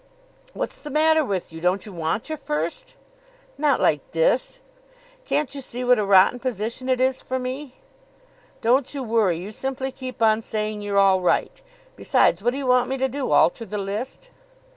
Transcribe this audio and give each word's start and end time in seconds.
"What's 0.53 0.79
the 0.79 0.89
matter 0.89 1.23
with 1.23 1.53
you? 1.53 1.61
Don't 1.61 1.85
you 1.85 1.93
want 1.93 2.27
your 2.27 2.37
first?" 2.39 2.95
"Not 3.55 3.79
like 3.79 4.13
this. 4.13 4.59
Can't 5.25 5.53
you 5.53 5.61
see 5.61 5.83
what 5.83 5.99
a 5.99 6.03
rotten 6.05 6.39
position 6.39 6.89
it 6.89 6.99
is 6.99 7.21
for 7.21 7.37
me?" 7.37 7.75
"Don't 8.61 8.95
you 8.95 9.03
worry. 9.03 9.37
You 9.37 9.51
simply 9.51 9.91
keep 9.91 10.19
on 10.19 10.41
saying 10.41 10.81
you're 10.81 10.97
all 10.97 11.21
right. 11.21 11.61
Besides, 11.95 12.41
what 12.41 12.49
do 12.49 12.57
you 12.57 12.65
want 12.65 12.89
me 12.89 12.97
to 12.97 13.07
do? 13.07 13.29
Alter 13.31 13.63
the 13.63 13.77
list?" 13.77 14.31